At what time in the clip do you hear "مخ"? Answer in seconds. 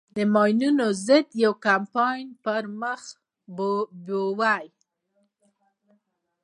2.81-3.01